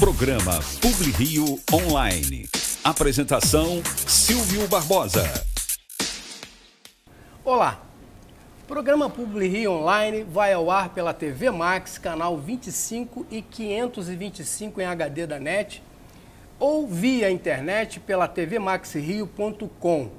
[0.00, 2.48] Programa Publi Rio Online.
[2.82, 5.22] Apresentação Silvio Barbosa.
[7.44, 7.82] Olá.
[8.66, 14.86] Programa Publi Rio Online vai ao ar pela TV Max, canal 25 e 525 em
[14.86, 15.82] HD da NET,
[16.58, 20.10] ou via internet pela tvmaxrio.com.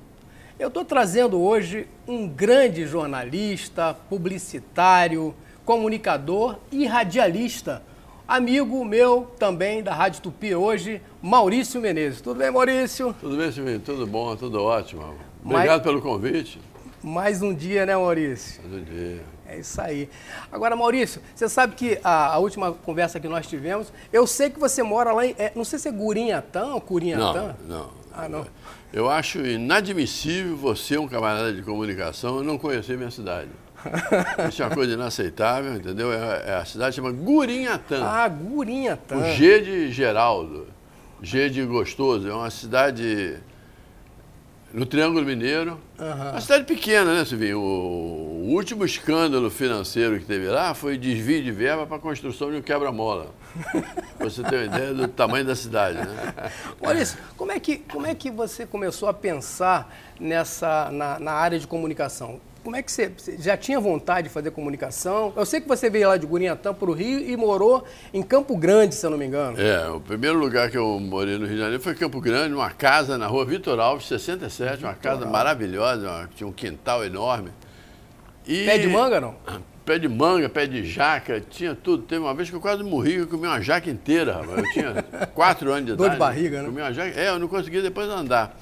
[0.60, 5.34] Eu estou trazendo hoje um grande jornalista, publicitário,
[5.66, 7.82] comunicador e radialista,
[8.32, 12.22] amigo meu também da Rádio Tupi hoje, Maurício Menezes.
[12.22, 13.14] Tudo bem, Maurício?
[13.20, 13.80] Tudo bem, Silvinho?
[13.82, 15.04] Tudo bom, tudo ótimo.
[15.44, 15.84] Obrigado Mas...
[15.84, 16.58] pelo convite.
[17.04, 18.62] Mais um dia, né, Maurício?
[18.64, 19.22] Mais um dia.
[19.46, 20.10] É isso aí.
[20.50, 24.58] Agora, Maurício, você sabe que a, a, última conversa que nós tivemos, eu sei que
[24.58, 25.36] você mora lá em.
[25.38, 27.56] É, não sei se é Gurinhatã ou Curinhatã.
[27.68, 27.90] Não, não.
[28.14, 28.48] Ah, não.
[28.94, 33.50] Eu acho inadmissível você, um camarada de comunicação, não conhecer minha cidade.
[34.50, 36.12] Isso é uma coisa inaceitável, entendeu?
[36.12, 38.04] É, é a cidade chama Gurinhatã.
[38.04, 39.18] Ah, Gurinhatã.
[39.18, 40.68] O G de Geraldo,
[41.22, 42.30] G de Gostoso.
[42.30, 43.38] É uma cidade
[44.74, 45.80] no Triângulo Mineiro.
[46.00, 46.30] Uhum.
[46.32, 47.60] Uma cidade pequena, né, Silvinho?
[47.60, 52.58] O, último escândalo financeiro que teve lá foi desvio de verba para a construção de
[52.58, 53.28] um quebra-mola.
[54.20, 56.52] você tem uma ideia do tamanho da cidade, né?
[56.82, 61.58] Maurício, como é que, como é que você começou a pensar nessa, na, na área
[61.58, 62.42] de comunicação?
[62.64, 65.34] Como é que você, você, já tinha vontade de fazer comunicação?
[65.36, 68.56] Eu sei que você veio lá de Gurinhatã para o Rio e morou em Campo
[68.56, 69.60] Grande, se eu não me engano.
[69.60, 72.70] É, o primeiro lugar que eu morei no Rio de Janeiro foi Campo Grande, uma
[72.70, 75.32] casa na rua Vitor Alves, 67, Vitor uma casa Alves.
[75.32, 77.50] maravilhosa, uma, tinha um quintal enorme.
[78.46, 78.66] E...
[78.66, 79.36] Pé de manga, não?
[79.84, 82.04] Pé de manga, pé de jaca, tinha tudo.
[82.04, 84.58] Teve uma vez que eu quase morri, eu comi uma jaca inteira, rapaz.
[84.60, 85.04] Eu tinha
[85.34, 86.10] quatro anos de idade.
[86.10, 86.66] Dor de barriga, né?
[86.68, 88.56] Comi uma jaca, é, eu não conseguia depois andar.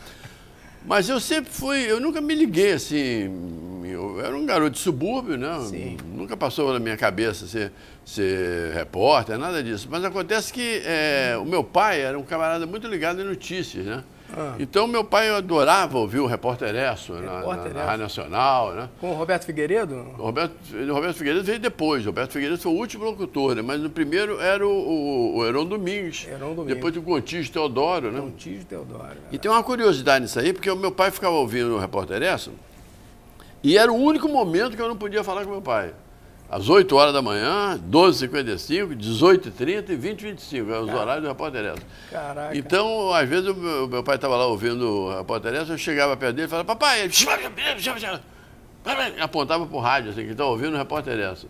[0.85, 3.68] Mas eu sempre fui, eu nunca me liguei assim.
[3.99, 5.59] Eu era um garoto de subúrbio, né?
[5.65, 5.97] Sim.
[6.15, 7.71] Nunca passou na minha cabeça ser,
[8.05, 9.87] ser repórter, nada disso.
[9.91, 14.03] Mas acontece que é, o meu pai era um camarada muito ligado em notícias, né?
[14.31, 14.55] Ah.
[14.59, 18.73] Então, meu pai adorava ouvir o Repórter Esso na, na, na Rádio Nacional.
[18.73, 18.89] Né?
[19.01, 19.95] Com o Roberto Figueiredo?
[20.19, 22.03] O Roberto, o Roberto Figueiredo veio depois.
[22.03, 23.63] O Roberto Figueiredo foi o último locutor, né?
[23.63, 26.27] mas no primeiro era o, o, o Heron Domingues.
[26.27, 26.75] Heron Domingues.
[26.75, 28.11] Depois o Gontijo Teodoro.
[28.11, 28.19] Né?
[28.19, 29.17] Gontijo Teodoro.
[29.31, 32.51] E tem uma curiosidade nisso aí, porque o meu pai ficava ouvindo o Repórter Esso
[33.63, 35.93] e era o único momento que eu não podia falar com meu pai
[36.49, 40.69] às 8 horas da manhã, 12h55, 18h30 e 20h25.
[40.69, 41.85] É os horários do Repórter Esso.
[42.09, 42.57] Caraca.
[42.57, 46.17] Então, às vezes, o meu, meu pai estava lá ouvindo o Repórter Esso, eu chegava
[46.17, 47.07] perto dele e falava, papai,
[49.21, 51.47] apontava para o rádio, assim, que estava ouvindo o Repórter Esso.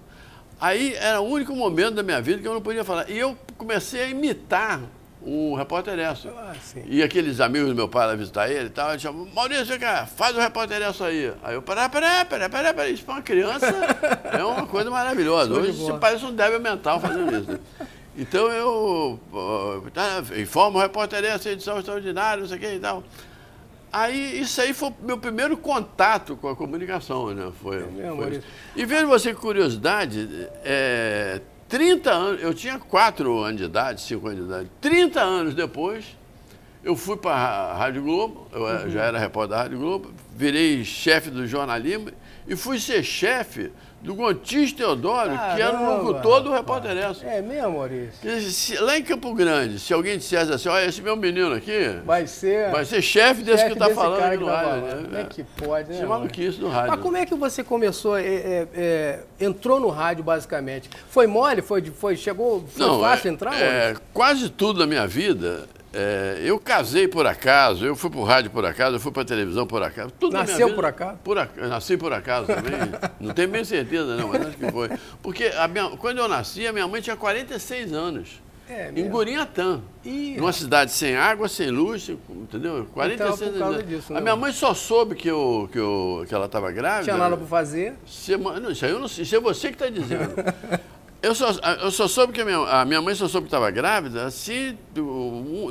[0.59, 3.09] Aí era o único momento da minha vida que eu não podia falar.
[3.09, 4.81] E eu comecei a imitar
[5.21, 6.29] o repórter Esso.
[6.29, 6.53] Ah,
[6.85, 9.79] e aqueles amigos do meu pai lá visitar ele e tal, ele chamam, Maurício, vem
[9.79, 11.33] cá, faz o repórter Esso aí.
[11.43, 13.67] Aí eu, peraí, peraí, peraí, peraí, peraí, isso para uma criança
[14.31, 15.53] é uma coisa maravilhosa.
[15.53, 17.51] Hoje você parece um débil mental fazendo isso.
[17.51, 17.59] Né?
[18.17, 19.19] Então eu
[19.93, 23.03] tá, informo o repórter Esso, edição extraordinária, não sei o que e tal.
[23.91, 27.51] Aí, isso aí foi meu primeiro contato com a comunicação, né?
[27.61, 28.41] Foi, é mesmo, foi
[28.75, 34.39] E vendo você curiosidade, é, 30 anos, eu tinha 4 anos de idade, 5 anos
[34.39, 34.71] de idade.
[34.81, 36.17] 30 anos depois,
[36.83, 38.89] eu fui para a Rádio Globo, eu uhum.
[38.89, 42.09] já era repórter da Rádio Globo, virei chefe do jornalismo
[42.47, 43.71] e fui ser chefe
[44.01, 47.25] do Gontijo Teodoro, Caramba, que era o locutor do Repórter Essa.
[47.25, 48.83] É mesmo, Maurício?
[48.83, 52.71] lá em Campo Grande, se alguém dissesse assim, olha, esse meu menino aqui vai ser,
[52.71, 54.81] vai ser chefe desse que está falando aqui no tá rádio.
[54.81, 55.03] Né?
[55.03, 55.95] Como é que pode, né?
[55.95, 56.91] Isso é maluquice do rádio.
[56.91, 60.89] Mas como é que você começou, é, é, é, entrou no rádio basicamente?
[61.09, 61.61] Foi mole?
[61.61, 63.61] Foi, foi, chegou, foi Não, fácil é, entrar?
[63.61, 68.23] É, quase tudo na minha vida é, eu casei por acaso, eu fui para o
[68.23, 70.11] rádio por acaso, eu fui para a televisão por acaso.
[70.19, 71.17] Tudo Nasceu vida, por acaso?
[71.23, 72.73] Por, nasci por acaso também.
[73.19, 74.89] não tenho bem certeza, não, mas acho que foi.
[75.21, 78.41] Porque minha, quando eu nasci, a minha mãe tinha 46 anos.
[78.69, 79.81] É, em Gurinhatã.
[80.05, 82.85] Ih, numa cidade sem água, sem luz, entendeu?
[82.93, 83.87] 46 então, anos.
[83.87, 87.05] Disso, a minha mãe só soube que, eu, que, eu, que ela estava grávida.
[87.05, 87.95] Tinha nada para fazer?
[88.05, 90.35] Semana, isso, aí eu não, isso é você que está dizendo.
[91.21, 93.69] Eu só, eu só soube que a minha, a minha mãe só soube que estava
[93.69, 94.77] grávida assim,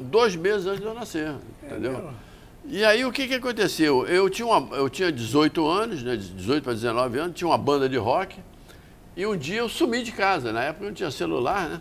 [0.02, 2.12] dois meses antes de eu nascer, entendeu?
[2.14, 2.28] É
[2.70, 4.06] e aí o que, que aconteceu?
[4.06, 7.88] Eu tinha, uma, eu tinha 18 anos, né, 18 para 19 anos, tinha uma banda
[7.88, 8.36] de rock,
[9.16, 10.52] e um dia eu sumi de casa.
[10.52, 11.78] Na época não tinha celular, né?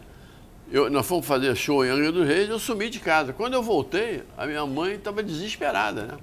[0.71, 3.33] Eu, nós fomos fazer show em Angra dos Reis, eu sumi de casa.
[3.33, 6.17] Quando eu voltei, a minha mãe estava desesperada, né?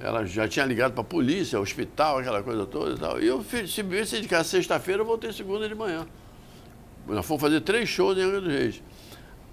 [0.00, 3.20] Ela já tinha ligado para a polícia, hospital, aquela coisa toda e tal.
[3.22, 6.06] E eu se saí de casa sexta-feira, eu voltei segunda de manhã.
[7.06, 8.82] Nós fomos fazer três shows em Angra dos Reis.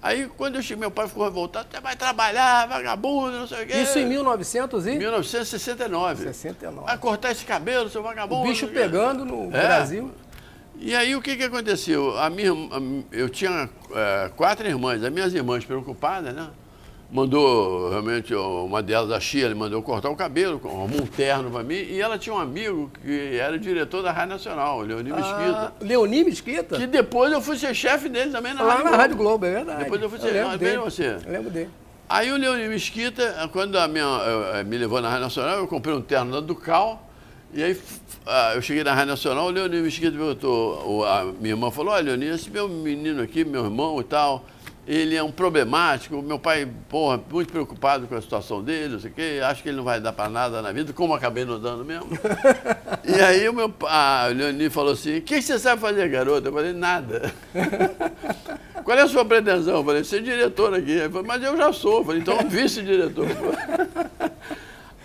[0.02, 3.66] Aí, quando eu cheguei, meu pai ficou revoltado, você vai trabalhar, vagabundo, não sei o
[3.66, 3.76] quê.
[3.76, 4.98] Isso em 1900 e?
[4.98, 6.24] 1969.
[6.24, 6.86] 69.
[6.86, 8.42] Vai cortar esse cabelo, seu vagabundo.
[8.42, 9.62] O bicho pegando no é.
[9.62, 10.10] Brasil.
[10.76, 12.18] E aí o que, que aconteceu?
[12.18, 12.50] A minha,
[13.12, 16.50] eu tinha é, quatro irmãs, as minhas irmãs preocupadas, né?
[17.12, 21.74] Mandou, realmente, uma delas, a Chia, mandou cortar o cabelo, arrumou um terno para mim,
[21.74, 25.72] e ela tinha um amigo que era diretor da Rádio Nacional, o Leoni ah, Mesquita.
[25.82, 26.78] Leoni Mesquita?
[26.78, 29.02] Que depois eu fui ser chefe dele também na Lá Rádio na Globo.
[29.02, 29.84] Rádio Globo, é verdade.
[29.84, 31.18] Depois eu fui ser, eu não, você.
[31.26, 31.68] Eu lembro dele.
[32.08, 35.94] Aí o Leoni Mesquita, quando a minha, eu, me levou na Rádio Nacional, eu comprei
[35.94, 37.10] um terno da Ducal,
[37.52, 37.78] e aí
[38.24, 42.04] ah, eu cheguei na Rádio Nacional, o Leonir Mesquita perguntou, a minha irmã falou, olha,
[42.04, 44.46] Leonir, esse meu menino aqui, meu irmão e tal,
[44.86, 49.10] ele é um problemático, meu pai, porra, muito preocupado com a situação dele, não sei
[49.10, 51.60] o quê, acho que ele não vai dar para nada na vida, como acabei não
[51.60, 52.08] dando mesmo.
[53.04, 56.48] e aí o meu a Leonir falou assim, o que você sabe fazer, garota?
[56.48, 57.32] Eu falei, nada.
[58.82, 59.76] Qual é a sua pretensão?
[59.76, 60.90] Eu falei, ser diretor aqui.
[60.90, 61.98] Ele falou, mas eu já sou.
[61.98, 63.28] Eu falei, então vice-diretor.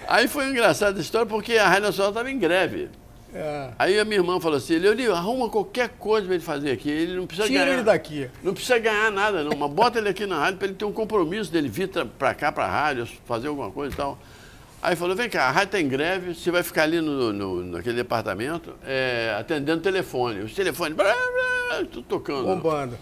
[0.07, 2.89] Aí foi engraçada a história porque a Rádio Nacional estava em greve.
[3.37, 3.69] É.
[3.77, 6.89] Aí a minha irmã falou assim, Leonil, arruma qualquer coisa para ele fazer aqui.
[6.89, 7.73] Ele não precisa Tira ganhar.
[7.75, 8.29] ele daqui.
[8.41, 9.55] Não precisa ganhar nada, não.
[9.55, 12.51] Mas bota ele aqui na rádio para ele ter um compromisso dele vir para cá,
[12.51, 14.17] para a rádio, fazer alguma coisa e tal.
[14.81, 17.63] Aí falou, vem cá, a rádio está em greve, você vai ficar ali no, no
[17.63, 20.41] naquele departamento é, atendendo telefone.
[20.41, 22.45] Os telefones, blá, blá, tudo tocando.
[22.45, 22.97] Bombando.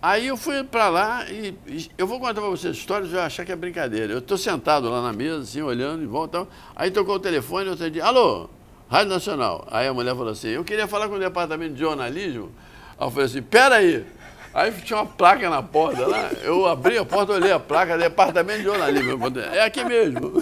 [0.00, 3.44] Aí eu fui para lá e, e, eu vou contar para vocês histórias, vai achar
[3.44, 4.12] que é brincadeira.
[4.12, 6.46] Eu estou sentado lá na mesa, assim, olhando em volta.
[6.76, 8.50] Aí tocou o telefone, eu atendi, alô,
[8.88, 9.66] Rádio Nacional.
[9.70, 12.50] Aí a mulher falou assim, eu queria falar com o departamento de jornalismo.
[12.98, 14.04] Aí eu falei assim, peraí.
[14.52, 18.58] Aí tinha uma placa na porta lá, eu abri a porta, olhei a placa, departamento
[18.58, 19.18] de jornalismo.
[19.52, 20.40] É aqui mesmo.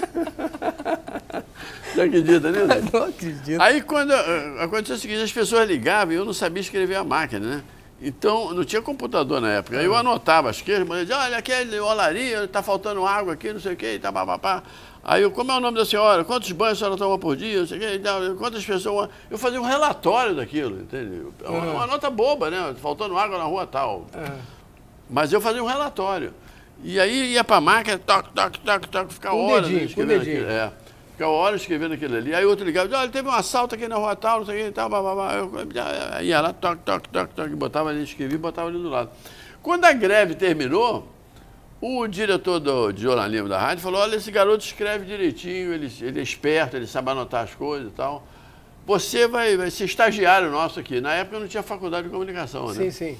[1.92, 2.90] Você acredita nisso?
[2.92, 3.60] Não acredito.
[3.60, 7.04] Aí quando eh, aconteceu o seguinte, as pessoas ligavam e eu não sabia escrever a
[7.04, 7.62] máquina, né?
[8.04, 9.78] Então, não tinha computador na época.
[9.78, 13.60] Aí eu anotava as queixas, mas dizia, olha, aquele olaria, está faltando água aqui, não
[13.60, 14.62] sei o quê, tá, papapá.
[15.04, 16.24] Aí eu, como é o nome da senhora?
[16.24, 17.60] Quantos banhos a senhora toma por dia?
[17.60, 19.08] Não sei o quantas pessoas.
[19.28, 21.22] Eu fazia um relatório daquilo, entende?
[21.44, 21.72] Uma, uhum.
[21.72, 22.74] uma nota boba, né?
[22.80, 24.06] Faltando água na rua tal.
[24.14, 24.38] Uhum.
[25.10, 26.32] Mas eu fazia um relatório.
[26.84, 30.22] E aí ia para a máquina, toque, toque, toque, toque, ficar um horas dedinho, escrevendo
[30.22, 30.46] aquilo.
[30.46, 30.72] É.
[31.12, 32.34] Ficava horas escrevendo aquilo ali.
[32.34, 34.72] Aí outro ligava, olha, teve um assalto aqui na rua tal, não sei o que
[34.72, 35.34] tal, blá, blá, blá.
[35.34, 39.10] Eu ia lá, toque, toque, toque, toque, botava ali, escrevia e botava ali do lado.
[39.62, 41.11] Quando a greve terminou,
[41.82, 46.20] o diretor do, de jornalismo da rádio falou, olha, esse garoto escreve direitinho, ele, ele
[46.20, 48.24] é esperto, ele sabe anotar as coisas e tal.
[48.86, 51.00] Você vai, vai ser estagiário nosso aqui.
[51.00, 52.74] Na época eu não tinha faculdade de comunicação, né?
[52.74, 53.18] Sim, sim.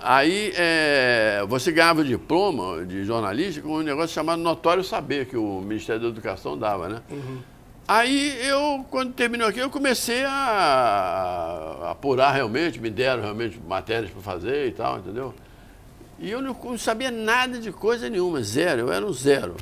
[0.00, 5.60] Aí é, você ganhava diploma de jornalista com um negócio chamado Notório Saber, que o
[5.60, 7.02] Ministério da Educação dava, né?
[7.10, 7.38] Uhum.
[7.88, 10.30] Aí eu, quando terminou aqui, eu comecei a,
[11.82, 15.34] a apurar realmente, me deram realmente matérias para fazer e tal, entendeu?
[16.18, 19.56] E eu não, não, sabia nada de coisa nenhuma, zero, eu era um zero.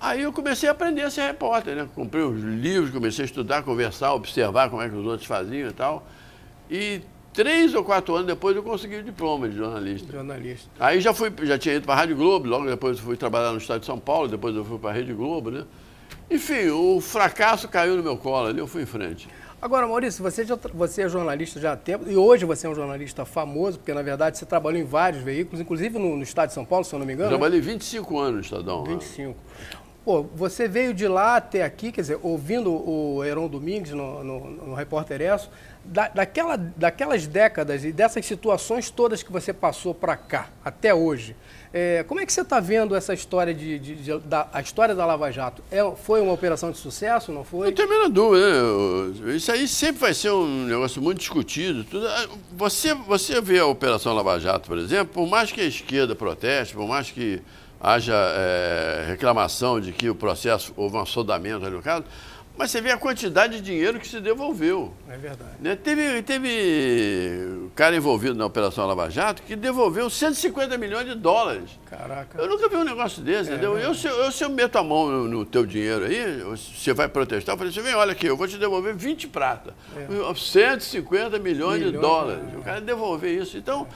[0.00, 1.88] Aí eu comecei a aprender a ser repórter, né?
[1.94, 5.72] Comprei os livros, comecei a estudar, conversar, observar como é que os outros faziam e
[5.72, 6.06] tal.
[6.70, 7.00] E
[7.36, 10.10] Três ou quatro anos depois eu consegui o diploma de jornalista.
[10.10, 10.70] Jornalista.
[10.80, 13.52] Aí já fui, já tinha ido para a Rádio Globo, logo depois eu fui trabalhar
[13.52, 15.64] no estado de São Paulo, depois eu fui para a Rede Globo, né?
[16.30, 19.28] Enfim, o fracasso caiu no meu colo ali, eu fui em frente.
[19.60, 22.74] Agora, Maurício, você, já, você é jornalista já há tempo, e hoje você é um
[22.74, 26.54] jornalista famoso, porque na verdade você trabalhou em vários veículos, inclusive no, no estado de
[26.54, 27.30] São Paulo, se eu não me engano.
[27.30, 28.84] Eu trabalhei 25 anos no Estadão.
[28.84, 29.28] 25.
[29.30, 29.34] Né?
[30.04, 34.50] Pô, você veio de lá até aqui, quer dizer, ouvindo o Heron Domingues no, no,
[34.50, 35.50] no Repórter Esso,
[35.84, 41.34] da, daquela, daquelas décadas e dessas situações todas que você passou para cá, até hoje,
[41.78, 44.94] é, como é que você está vendo essa história de, de, de, da, a história
[44.94, 45.62] da Lava Jato?
[45.70, 47.66] É, foi uma operação de sucesso, não foi?
[47.66, 49.22] Não tenho a menor dúvida.
[49.26, 49.36] Né?
[49.36, 51.84] Isso aí sempre vai ser um negócio muito discutido.
[51.84, 52.08] Tudo.
[52.08, 56.14] Ah, você, você vê a Operação Lava Jato, por exemplo, por mais que a esquerda
[56.14, 57.42] proteste, por mais que
[57.78, 62.04] haja é, reclamação de que o processo houve um assodamento ali no caso,
[62.56, 64.92] mas você vê a quantidade de dinheiro que se devolveu.
[65.08, 65.50] É verdade.
[65.60, 65.76] Né?
[65.76, 71.78] Teve, teve cara envolvido na Operação Lava Jato que devolveu 150 milhões de dólares.
[71.84, 72.40] Caraca.
[72.40, 73.78] Eu nunca vi um negócio desse, é, entendeu?
[73.78, 77.08] Eu se, eu, se eu meto a mão no, no teu dinheiro aí, você vai
[77.08, 79.74] protestar, eu falei assim, vem, olha aqui, eu vou te devolver 20 prata.
[79.94, 80.34] É.
[80.34, 82.42] 150 milhões, milhões de dólares.
[82.54, 82.56] É.
[82.56, 83.56] O cara devolver isso.
[83.58, 83.86] Então...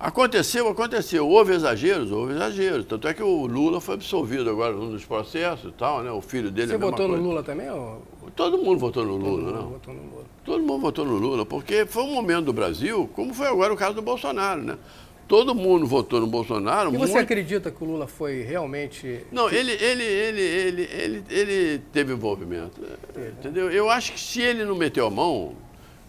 [0.00, 1.28] Aconteceu, aconteceu.
[1.28, 2.86] Houve exageros, houve exageros.
[2.86, 6.10] Tanto é que o Lula foi absolvido agora num dos processos e tal, né?
[6.10, 6.68] O filho dele...
[6.68, 7.68] Você votou no Lula também?
[7.68, 8.02] Ou...
[8.36, 9.68] Todo mundo votou no Lula, Todo não?
[9.70, 10.24] Votou no Lula.
[10.44, 13.76] Todo mundo votou no Lula, porque foi um momento do Brasil, como foi agora o
[13.76, 14.78] caso do Bolsonaro, né?
[15.26, 16.88] Todo mundo votou no Bolsonaro.
[16.88, 17.24] E você muito...
[17.24, 19.26] acredita que o Lula foi realmente.
[19.30, 22.80] Não, ele, ele, ele, ele, ele, ele teve envolvimento.
[23.12, 23.28] Teve.
[23.32, 23.70] Entendeu?
[23.70, 25.54] Eu acho que se ele não meteu a mão,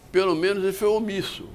[0.10, 1.50] pelo menos ele foi omisso.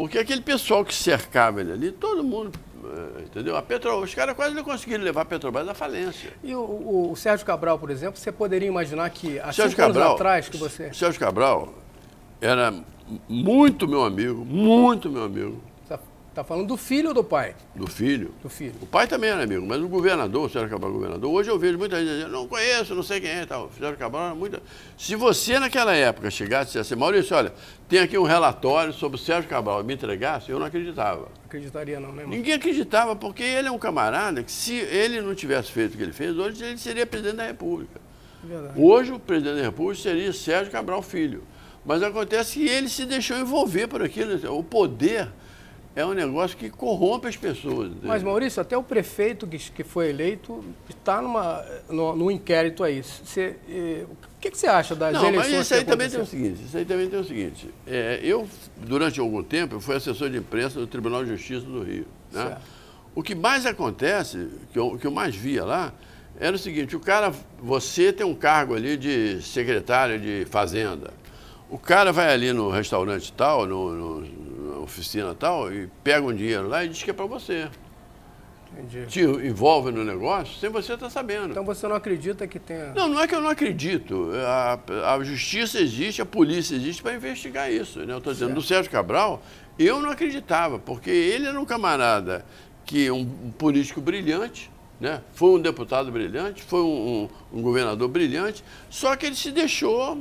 [0.00, 3.54] Porque aquele pessoal que cercava ele ali, todo mundo, eh, entendeu?
[3.54, 6.30] A Petro, os caras quase não conseguiram levar a Petrobras à falência.
[6.42, 9.82] E o, o, o, Sérgio Cabral, por exemplo, você poderia imaginar que há Sérgio cinco
[9.82, 10.90] Cabral, anos atrás que você...
[10.94, 11.74] Sérgio Cabral,
[12.40, 12.72] era
[13.28, 15.62] muito meu amigo, muito meu amigo.
[16.30, 17.56] Está falando do filho ou do pai?
[17.74, 18.32] Do filho.
[18.40, 18.74] Do filho.
[18.80, 21.76] O pai também era amigo, mas o governador, o Sérgio Cabral governador, hoje eu vejo
[21.76, 23.66] muita gente dizendo, não conheço, não sei quem é tal.
[23.66, 24.62] O Sérgio Cabral era muito.
[24.96, 27.52] Se você naquela época chegasse e dissesse, Maurício, olha,
[27.88, 31.26] tem aqui um relatório sobre o Sérgio Cabral e me entregasse, eu não acreditava.
[31.46, 32.36] Acreditaria não, né, irmão?
[32.36, 36.02] Ninguém acreditava, porque ele é um camarada que se ele não tivesse feito o que
[36.04, 38.00] ele fez, hoje ele seria presidente da República.
[38.44, 38.80] Verdade.
[38.80, 41.42] Hoje o presidente da República seria Sérgio Cabral Filho.
[41.84, 44.56] Mas acontece que ele se deixou envolver por aquilo.
[44.56, 45.28] O poder
[45.94, 47.88] é um negócio que corrompe as pessoas.
[47.88, 48.08] Entendeu?
[48.08, 53.02] Mas, Maurício, até o prefeito que, que foi eleito está numa, no, no inquérito aí.
[53.36, 55.52] Eh, o que, que, você acha das Não, eleições?
[55.52, 57.70] Mas isso aí também tem o seguinte, isso aí também tem o seguinte.
[57.86, 61.82] É, eu, durante algum tempo, eu fui assessor de imprensa do Tribunal de Justiça do
[61.82, 62.06] Rio.
[62.32, 62.56] Né?
[63.14, 65.92] O que mais acontece, que eu, que eu mais via lá,
[66.38, 71.12] era o seguinte, o cara, você tem um cargo ali de secretário de fazenda.
[71.68, 74.39] O cara vai ali no restaurante tal, no, no
[74.82, 77.68] oficina tal, e pega um dinheiro lá e diz que é para você.
[78.72, 79.06] Entendi.
[79.06, 81.50] Te envolve no negócio sem você estar tá sabendo.
[81.50, 82.92] Então você não acredita que tenha.
[82.94, 84.30] Não, não é que eu não acredito.
[84.46, 84.78] A,
[85.14, 88.00] a justiça existe, a polícia existe para investigar isso.
[88.00, 88.12] Né?
[88.12, 89.42] Eu estou dizendo, do Sérgio Cabral,
[89.78, 92.44] eu não acreditava, porque ele era um camarada
[92.84, 94.70] que um, um político brilhante,
[95.00, 95.20] né?
[95.32, 100.18] foi um deputado brilhante, foi um, um, um governador brilhante, só que ele se deixou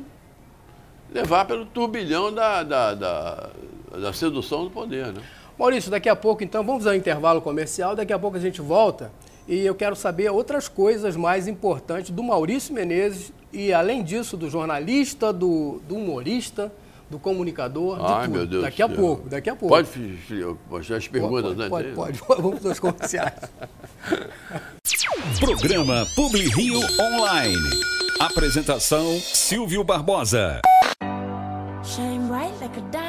[1.11, 3.49] levar pelo turbilhão da, da, da
[3.97, 5.21] da sedução do poder, né?
[5.57, 9.11] Maurício, daqui a pouco, então, vamos ao intervalo comercial, daqui a pouco a gente volta
[9.47, 14.49] e eu quero saber outras coisas mais importantes do Maurício Menezes e, além disso, do
[14.49, 16.71] jornalista, do, do humorista,
[17.09, 18.37] do comunicador, Ai, de tudo.
[18.37, 18.99] meu Deus Daqui a Deus.
[18.99, 19.75] pouco, daqui a pouco.
[19.75, 19.87] Pode
[20.69, 21.67] fazer as perguntas, pode, né?
[21.69, 22.41] Pode, pode, pode.
[22.41, 23.33] Vamos aos comerciais.
[25.39, 27.57] Programa Publi Rio Online.
[28.19, 30.61] Apresentação Silvio Barbosa.
[31.83, 33.08] Shine bright like a diamond.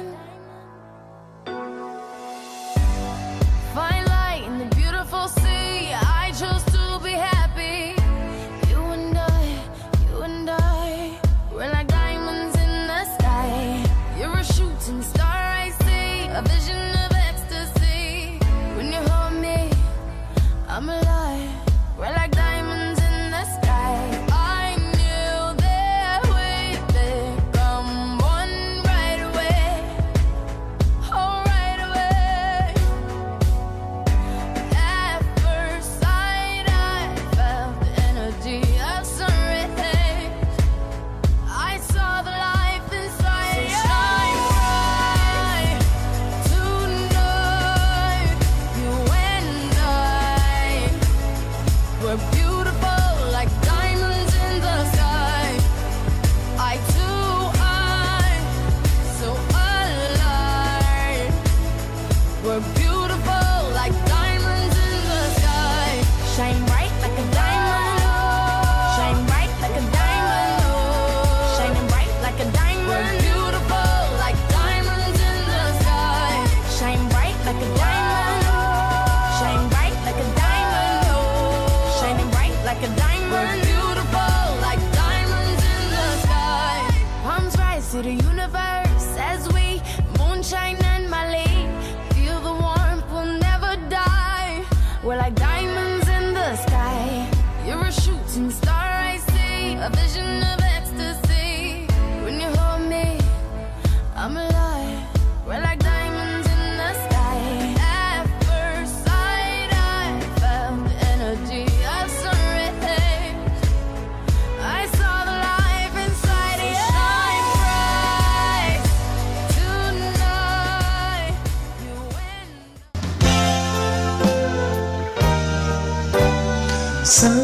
[127.11, 127.40] Maurício,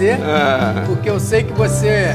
[0.00, 0.86] você, é.
[0.86, 2.14] porque eu sei que você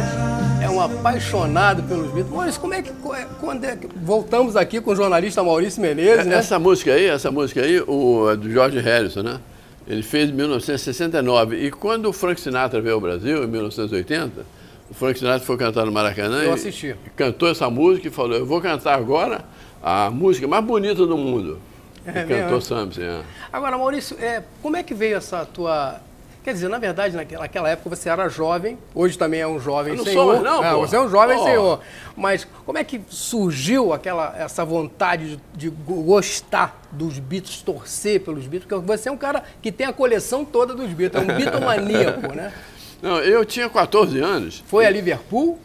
[0.59, 2.35] é um apaixonado pelos Beatles.
[2.35, 2.91] Maurício, como é que.
[3.39, 6.37] Quando é, voltamos aqui com o jornalista Maurício Menezes, né?
[6.37, 9.39] Essa música aí, essa música aí, o, é do George Harrison, né?
[9.87, 11.57] Ele fez em 1969.
[11.57, 14.43] E quando o Frank Sinatra veio ao Brasil, em 1980,
[14.89, 16.41] o Frank Sinatra foi cantar no Maracanã.
[16.41, 16.95] Eu assisti.
[17.05, 19.45] E cantou essa música e falou: Eu vou cantar agora
[19.83, 21.59] a música mais bonita do mundo.
[22.03, 23.01] É, e cantou Samson.
[23.01, 23.21] É.
[23.53, 25.99] Agora, Maurício, é, como é que veio essa tua
[26.45, 29.97] Quer dizer, na verdade, naquela época você era jovem, hoje também é um jovem eu
[29.97, 30.35] não senhor.
[30.35, 31.79] Sou, não, ah, você é um jovem senhor.
[32.15, 38.45] Mas como é que surgiu aquela, essa vontade de, de gostar dos Beatles, torcer pelos
[38.45, 38.65] Beatles?
[38.69, 42.35] Porque você é um cara que tem a coleção toda dos Beatles, é um bitomaníaco,
[42.35, 42.53] né?
[43.01, 44.63] Não, eu tinha 14 anos.
[44.67, 45.57] Foi a Liverpool?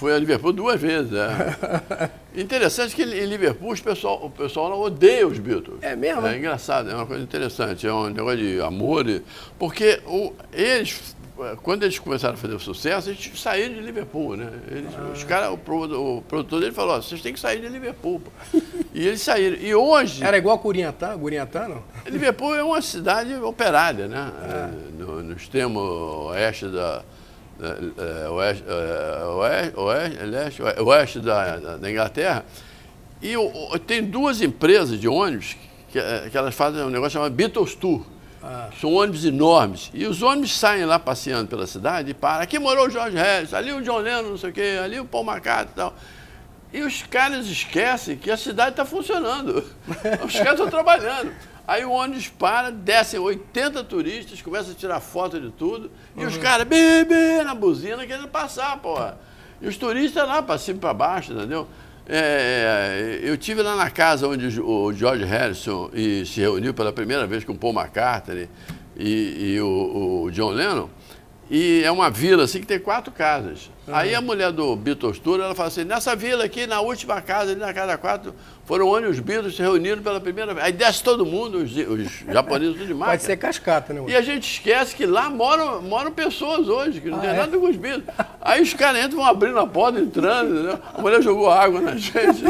[0.00, 2.10] Foi a Liverpool duas vezes, é.
[2.34, 5.76] interessante que em Liverpool o pessoal, o pessoal não odeia os Beatles.
[5.82, 6.26] É mesmo?
[6.26, 9.04] É engraçado, é uma coisa interessante, é um negócio de amor.
[9.58, 11.14] Porque o, eles,
[11.62, 14.50] quando eles começaram a fazer o sucesso, eles saíram de Liverpool, né?
[14.70, 15.10] Eles, ah.
[15.12, 18.22] Os cara, o, o, produtor dele falou, vocês têm que sair de Liverpool.
[18.94, 19.58] e eles saíram.
[19.58, 20.24] E hoje...
[20.24, 21.82] Era igual a Curiantã, Curiantã não?
[22.06, 24.32] Liverpool é uma cidade operária, né?
[24.42, 24.70] Ah.
[24.98, 25.78] No, no extremo
[26.30, 27.04] oeste da
[28.30, 32.44] oeste, é, oeste, oeste, oeste, oeste da, da, Inglaterra.
[33.22, 35.56] E o, tem duas empresas de ônibus
[35.90, 36.00] que,
[36.30, 38.04] que elas fazem um negócio chamado Beatles Tour.
[38.42, 38.70] Ah.
[38.80, 39.90] São ônibus enormes.
[39.92, 42.42] E os ônibus saem lá passeando pela cidade e param.
[42.42, 45.04] Aqui morou o George Harrison, ali o John Lennon, não sei o quê, ali o
[45.04, 45.94] Paul McCartney e tal.
[46.72, 49.64] E os caras esquecem que a cidade está funcionando.
[50.24, 51.32] Os caras estão trabalhando.
[51.70, 56.34] Aí o ônibus para, descem 80 turistas, começam a tirar foto de tudo, e os
[56.34, 56.42] uhum.
[56.42, 59.16] caras, bebê, na buzina, querendo passar, porra.
[59.62, 61.68] E os turistas lá, para cima e para baixo, entendeu?
[62.08, 67.24] É, eu tive lá na casa onde o George Harrison e se reuniu pela primeira
[67.24, 68.48] vez com o Paul McCartney
[68.96, 70.88] e, e o, o John Lennon.
[71.48, 73.70] E é uma vila assim que tem quatro casas.
[73.88, 77.52] Aí a mulher do Beatles Tour, ela fala assim, nessa vila aqui, na última casa,
[77.52, 78.34] ali na casa quatro,
[78.64, 80.66] foram onde os Beatles se reuniram pela primeira vez.
[80.66, 83.10] Aí desce todo mundo, os, os japoneses tudo demais.
[83.12, 84.02] Pode ser cascata, né?
[84.06, 87.32] E a gente esquece que lá moram, moram pessoas hoje, que não ah, tem é?
[87.34, 88.04] nada com os Beatles.
[88.40, 90.78] Aí os caras entram, vão abrindo a porta, entrando, entendeu?
[90.94, 92.44] A mulher jogou água na gente.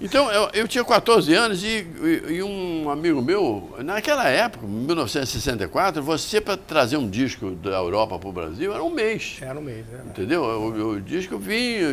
[0.00, 6.02] Então, eu, eu tinha 14 anos e, e, e, um amigo meu, naquela época, 1964,
[6.02, 9.38] você para trazer um disco da Europa para o Brasil era um mês.
[9.40, 9.99] Era um mês, era.
[10.06, 10.42] Entendeu?
[10.42, 11.86] O, o disco vinha,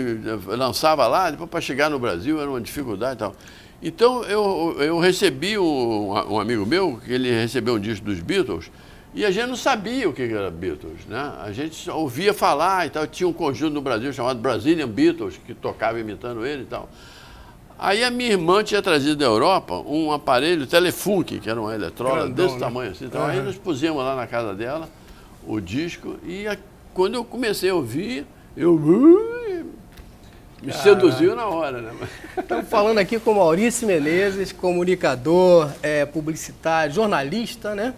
[0.48, 3.36] lançava lá, depois para chegar no Brasil era uma dificuldade e tal.
[3.82, 8.72] Então, eu, eu recebi um, um amigo meu, que ele recebeu um disco dos Beatles,
[9.13, 11.34] e a gente não sabia o que era Beatles, né?
[11.43, 13.08] A gente ouvia falar e tal.
[13.08, 16.89] Tinha um conjunto no Brasil chamado Brazilian Beatles, que tocava imitando ele e tal.
[17.80, 22.30] Aí a minha irmã tinha trazido da Europa um aparelho Telefunk, que era uma eletrônica
[22.30, 22.60] desse né?
[22.60, 23.06] tamanho assim.
[23.06, 23.28] Então uhum.
[23.28, 24.89] aí nós pusemos lá na casa dela
[25.46, 26.58] o disco e a,
[26.98, 28.26] quando eu comecei a ouvir,
[28.58, 28.76] eu
[30.64, 31.92] me seduziu na hora, né?
[32.36, 37.94] Estamos falando aqui com Maurício Menezes, comunicador, é, publicitário, jornalista, né?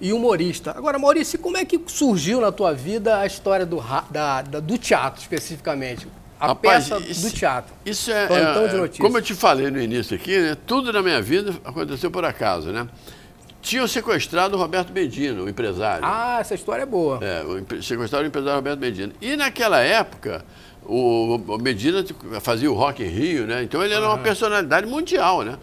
[0.00, 0.70] E humorista.
[0.70, 4.78] Agora, Maurício, como é que surgiu na tua vida a história do, da, da, do
[4.78, 6.06] teatro, especificamente?
[6.38, 7.74] a Rapaz, peça isso, do teatro.
[7.84, 11.54] Isso é, é, como eu te falei no início aqui, né, tudo na minha vida
[11.64, 12.86] aconteceu por acaso, né?
[13.64, 16.04] Tinham sequestrado o Roberto Medina, o empresário.
[16.04, 17.18] Ah, essa história é boa.
[17.24, 19.14] É, o, sequestraram o empresário Roberto Medina.
[19.22, 20.44] E naquela época,
[20.84, 22.04] o, o Medina
[22.42, 23.62] fazia o Rock em Rio, né?
[23.62, 25.56] Então ele era uma personalidade mundial, né?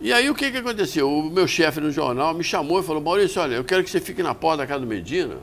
[0.00, 1.10] E aí o que, que aconteceu?
[1.10, 4.00] O meu chefe no jornal me chamou e falou, Maurício, olha, eu quero que você
[4.00, 5.34] fique na porta da casa do Medina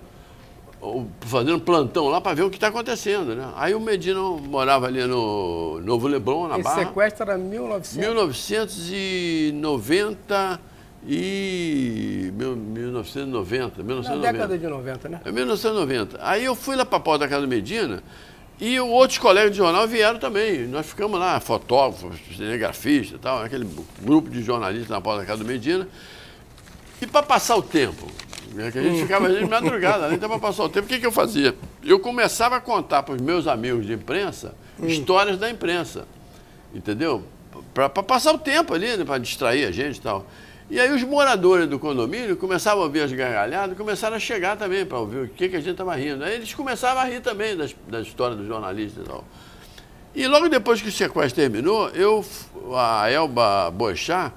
[1.21, 3.49] fazendo plantão lá para ver o que está acontecendo, né?
[3.57, 6.81] Aí o Medina morava ali no Novo Leblon, na Esse Barra.
[6.81, 7.97] Esse sequestro era 1900...
[7.97, 10.74] 1990
[11.07, 12.31] e...
[12.35, 14.15] 1990, 1990.
[14.15, 15.21] Na década de 90, né?
[15.23, 16.17] É 1990.
[16.21, 18.03] Aí eu fui lá para a porta da casa do Medina
[18.59, 20.67] e outros colegas de jornal vieram também.
[20.67, 23.67] Nós ficamos lá, fotógrafos, cinegrafistas e tal, aquele
[24.01, 25.87] grupo de jornalistas na porta da casa do Medina.
[27.01, 28.07] E para passar o tempo,
[28.53, 28.71] né?
[28.71, 30.85] Que a gente ficava de madrugada, nem para passar o tempo.
[30.85, 31.55] O que, que eu fazia?
[31.83, 34.87] Eu começava a contar para os meus amigos de imprensa hum.
[34.87, 36.05] histórias da imprensa.
[36.73, 37.23] Entendeu?
[37.73, 39.03] Para passar o tempo ali, né?
[39.03, 40.25] para distrair a gente e tal.
[40.69, 44.83] E aí os moradores do condomínio começavam a ouvir as gargalhadas, começaram a chegar também
[44.85, 46.23] para ouvir o que, que a gente estava rindo.
[46.23, 49.23] Aí eles começavam a rir também das, das histórias dos jornalistas e tal.
[50.15, 52.25] E logo depois que o sequestro terminou, eu,
[52.73, 54.31] a Elba Boixá,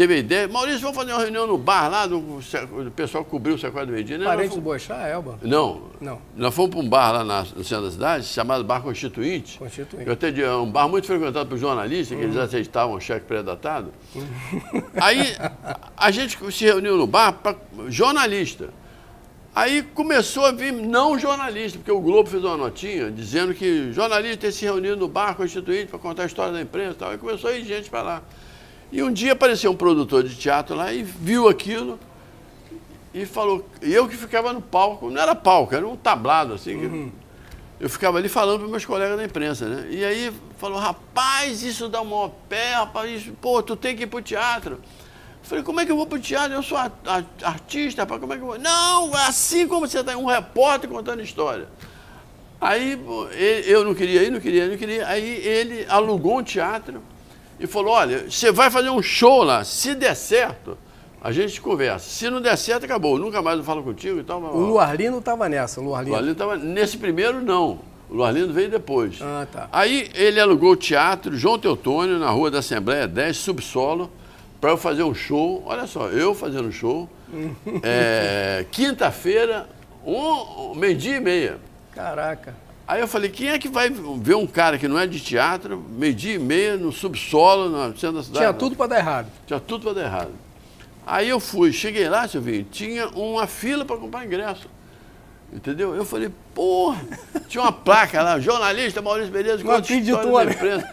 [0.00, 3.30] teve a ideia, Maurício, vamos fazer uma reunião no bar lá, do, do pessoal que
[3.30, 4.24] cobriu o sequestro do Medina.
[4.24, 5.38] Parente do Boixá, Elba?
[5.42, 5.90] Não.
[6.00, 6.22] Não.
[6.34, 9.58] Nós fomos para um bar lá na, no centro da cidade, chamado Bar Constituinte.
[9.58, 10.06] Constituinte.
[10.06, 12.42] Eu atendi, é um bar muito frequentado por jornalistas, que eles uhum.
[12.42, 13.92] aceitavam cheque pré-datado.
[14.14, 14.82] Uhum.
[14.98, 15.36] Aí
[15.94, 17.58] a gente se reuniu no bar para
[17.88, 18.70] jornalista.
[19.54, 24.38] Aí começou a vir não jornalista, porque o Globo fez uma notinha dizendo que jornalistas
[24.38, 27.10] têm se reunido no bar constituinte para contar a história da imprensa e tal.
[27.10, 28.22] Aí começou a ir gente para lá.
[28.92, 31.98] E um dia apareceu um produtor de teatro lá e viu aquilo
[33.14, 33.64] e falou.
[33.82, 36.74] E eu que ficava no palco, não era palco, era um tablado assim.
[36.74, 37.12] Uhum.
[37.78, 39.86] Eu ficava ali falando para meus colegas da imprensa, né?
[39.90, 44.06] E aí falou, rapaz, isso dá um pé, rapaz, isso, pô, tu tem que ir
[44.06, 44.80] para o teatro.
[45.42, 46.52] Falei, como é que eu vou para o teatro?
[46.52, 48.58] Eu sou a, a, artista, como é que eu vou?
[48.58, 51.68] Não, assim como você está, um repórter contando história.
[52.60, 53.00] Aí
[53.64, 55.08] eu não queria ir, não queria, não queria.
[55.08, 57.02] Aí ele alugou um teatro
[57.60, 60.78] e falou, olha, você vai fazer um show lá, se der certo,
[61.22, 62.08] a gente conversa.
[62.08, 63.18] Se não der certo, acabou.
[63.18, 64.42] Nunca mais eu falo contigo e tal.
[64.42, 66.12] O Luarlino estava nessa, o Luarlino.
[66.12, 67.80] Luarlino estava nesse primeiro, não.
[68.08, 69.18] O Luarlino veio depois.
[69.20, 69.68] Ah, tá.
[69.70, 74.10] Aí ele alugou o teatro João Teotônio, na Rua da Assembleia 10, subsolo
[74.58, 75.62] para eu fazer um show.
[75.66, 77.08] Olha só, eu fazendo um show.
[77.82, 79.68] é, Quinta-feira,
[80.04, 81.58] um, meio-dia e meia.
[81.92, 82.54] Caraca.
[82.90, 85.80] Aí eu falei, quem é que vai ver um cara que não é de teatro,
[85.90, 88.38] meio-dia e meia, no subsolo, no centro da cidade?
[88.40, 89.28] Tinha tudo para dar errado.
[89.46, 90.30] Tinha tudo para dar errado.
[91.06, 94.66] Aí eu fui, cheguei lá, Silvinho, tinha uma fila para comprar ingresso.
[95.52, 95.94] Entendeu?
[95.94, 97.00] Eu falei, porra,
[97.46, 100.90] tinha uma placa lá, jornalista Maurício Beleza, da empresa.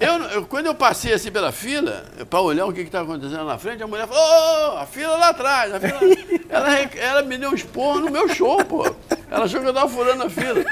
[0.00, 3.58] Eu, eu, quando eu passei assim pela fila, para olhar o que estava acontecendo na
[3.58, 6.00] frente, a mulher falou, oh, a fila lá atrás, a fila...
[6.48, 8.84] ela, ela me deu um esporro no meu show, pô.
[9.30, 10.64] Ela achou que eu estava furando a fila.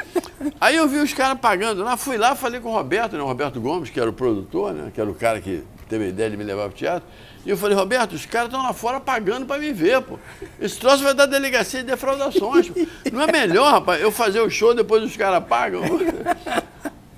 [0.60, 3.26] Aí eu vi os caras pagando lá, fui lá, falei com o Roberto, né, o
[3.26, 6.30] Roberto Gomes, que era o produtor, né, que era o cara que teve a ideia
[6.30, 7.08] de me levar para o teatro.
[7.44, 10.18] E eu falei, Roberto, os caras estão lá fora pagando para me ver, pô.
[10.60, 12.68] Esse troço vai dar delegacia de defraudações.
[12.68, 12.86] Pô.
[13.12, 15.82] Não é melhor, rapaz, eu fazer o show depois os caras pagam?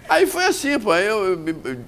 [0.08, 0.92] Aí foi assim, pô.
[0.92, 1.38] Aí eu,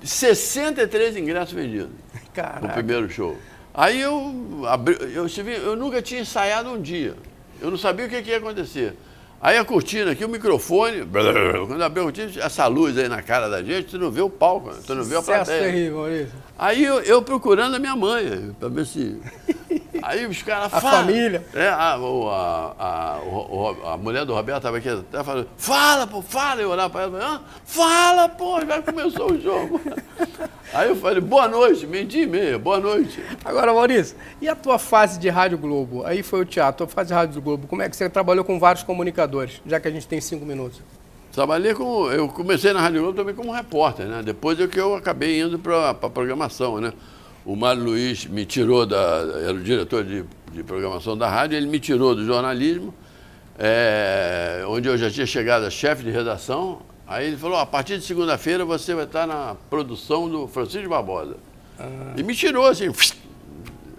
[0.03, 1.91] 63 ingressos vendidos.
[2.35, 2.67] Caraca.
[2.67, 3.37] No primeiro show.
[3.73, 7.15] Aí eu, abri, eu, eu nunca tinha ensaiado um dia.
[7.61, 8.95] Eu não sabia o que, que ia acontecer.
[9.40, 11.07] Aí a cortina aqui, o microfone,
[11.66, 14.31] quando abriu a cortina, essa luz aí na cara da gente, tu não vê o
[14.31, 15.62] palco, tu não vê a plateia.
[15.62, 16.33] terrível, Maurício.
[16.59, 19.20] Aí eu, eu, procurando a minha mãe, para ver se.
[20.03, 21.44] Aí os caras A família.
[21.53, 26.61] É, a, a, a, a, mulher do Roberto estava aqui até falando, fala, pô, fala.
[26.61, 29.81] Eu olhava para ela ah, fala, pô, já começou o jogo.
[30.73, 33.23] Aí eu falei, boa noite, meio-dia e meia, boa noite.
[33.45, 36.05] Agora, Maurício, e a tua fase de Rádio Globo?
[36.05, 38.45] Aí foi o teatro, a tua fase de Rádio Globo, como é que você trabalhou
[38.45, 40.81] com vários comunicadores, já que a gente tem cinco minutos?
[41.33, 42.11] Trabalhei com.
[42.11, 44.23] Eu comecei na Rádio Globo também como repórter, né?
[44.25, 46.95] Depois é que eu acabei indo para a programação, né?
[47.45, 48.97] O Mário Luiz me tirou da.
[49.45, 52.95] Era o diretor de, de programação da rádio, ele me tirou do jornalismo,
[53.59, 56.81] é, onde eu já tinha chegado a chefe de redação.
[57.07, 61.37] Aí ele falou: a partir de segunda-feira você vai estar na produção do Francisco Barbosa.
[61.79, 62.14] Ah.
[62.16, 62.90] E me tirou assim.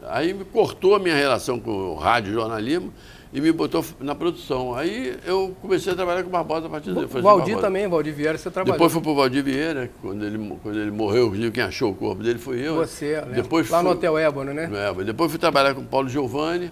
[0.10, 2.94] Aí me cortou a minha relação com o rádio jornalismo
[3.34, 4.74] e me botou na produção.
[4.74, 7.06] Aí eu comecei a trabalhar com o Barbosa a partir daí.
[7.06, 7.58] Valdir Barbosa.
[7.62, 8.74] também, Valdir Vieira, você trabalhou.
[8.74, 12.24] Depois fui para o Valdir Vieira, quando ele, quando ele morreu, quem achou o corpo
[12.24, 12.76] dele foi eu.
[12.76, 14.70] Você, Depois Lá fui, no Hotel Ébano, né?
[15.06, 16.72] Depois fui trabalhar com o Paulo Giovanni,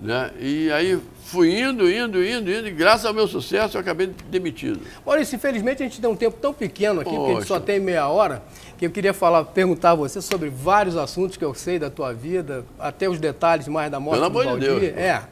[0.00, 0.30] né?
[0.38, 4.80] E aí fui indo, indo, indo, indo, e graças ao meu sucesso eu acabei demitido.
[5.04, 7.18] Maurício, infelizmente a gente tem um tempo tão pequeno aqui, Poxa.
[7.18, 8.42] porque a gente só tem meia hora,
[8.78, 12.14] que eu queria falar, perguntar a você sobre vários assuntos que eu sei da tua
[12.14, 14.74] vida, até os detalhes mais da morte Pelo do Valdir.
[14.74, 14.96] De Deus.
[14.96, 15.22] É.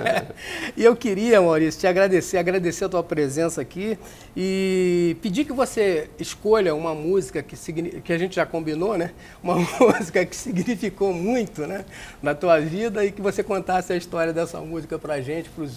[0.76, 3.98] e eu queria, Maurício, te agradecer, agradecer a tua presença aqui
[4.36, 7.56] e pedir que você escolha uma música que,
[8.00, 9.10] que a gente já combinou, né?
[9.42, 11.84] Uma música que significou muito, né?
[12.22, 15.72] Na tua vida e que você contasse a história dessa música pra gente, pros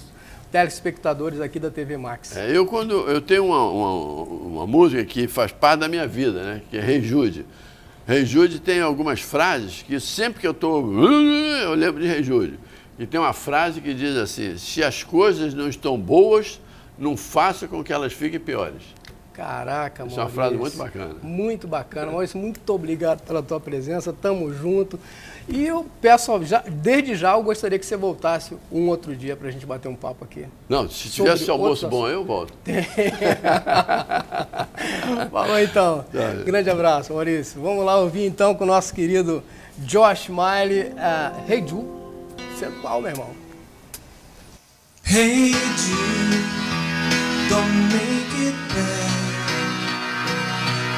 [0.52, 2.36] telespectadores aqui da TV Max.
[2.36, 6.44] É, eu quando eu tenho uma, uma, uma, música que faz parte da minha vida,
[6.44, 6.62] né?
[6.70, 7.46] Que é Rei Jude.
[8.08, 12.60] Rei Jude tem algumas frases que sempre que eu estou eu lembro de Rei Jude.
[12.98, 16.60] E tem uma frase que diz assim: se as coisas não estão boas,
[16.98, 18.82] não faça com que elas fiquem piores.
[19.40, 21.16] Caraca, Isso é uma frase muito bacana.
[21.24, 22.12] Muito bacana.
[22.12, 24.12] Maurício, muito obrigado pela tua presença.
[24.12, 25.00] Tamo junto.
[25.48, 29.48] E eu peço, já, desde já, eu gostaria que você voltasse um outro dia para
[29.48, 30.46] a gente bater um papo aqui.
[30.68, 32.54] Não, se tivesse almoço bom, eu volto.
[35.32, 36.04] Falou então.
[36.12, 36.34] Tá.
[36.44, 37.62] Grande abraço, Maurício.
[37.62, 39.42] Vamos lá ouvir então com o nosso querido
[39.78, 41.88] Josh Miley, uh, Hey Ju.
[42.60, 43.30] Central, meu irmão.
[45.06, 46.44] Hey Jude,
[47.50, 48.19] don't make.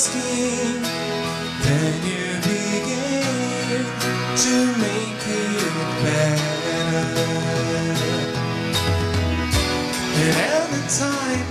[0.00, 0.80] asking,
[1.62, 3.84] then you begin
[4.44, 7.04] to make it better.
[10.22, 11.50] And I'm the type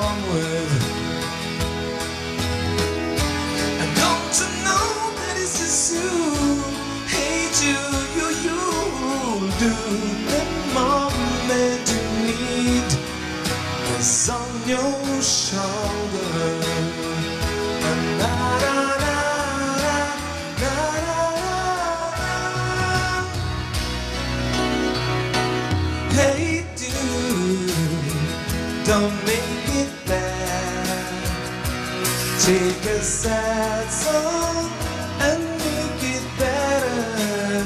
[32.85, 34.71] a sad song
[35.19, 37.65] and make it better.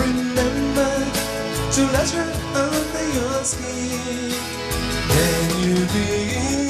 [0.00, 0.92] Remember
[1.72, 4.32] to let her under your skin.
[5.08, 6.61] Can you be?